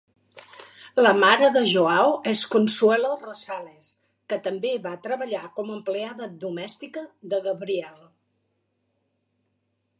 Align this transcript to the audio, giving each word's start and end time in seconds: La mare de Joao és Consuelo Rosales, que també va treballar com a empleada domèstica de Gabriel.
La 0.99 1.09
mare 1.23 1.49
de 1.57 1.61
Joao 1.71 2.07
és 2.31 2.41
Consuelo 2.55 3.11
Rosales, 3.27 3.91
que 4.33 4.41
també 4.49 4.73
va 4.87 4.95
treballar 5.05 5.45
com 5.61 5.69
a 5.71 5.77
empleada 5.77 6.33
domèstica 6.47 7.07
de 7.35 7.45
Gabriel. 7.51 8.05